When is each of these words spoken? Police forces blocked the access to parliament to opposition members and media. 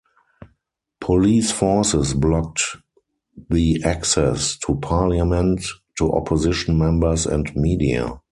Police 0.99 1.51
forces 1.51 2.15
blocked 2.15 2.63
the 3.51 3.83
access 3.83 4.57
to 4.65 4.79
parliament 4.79 5.61
to 5.99 6.11
opposition 6.11 6.79
members 6.79 7.27
and 7.27 7.55
media. 7.55 8.17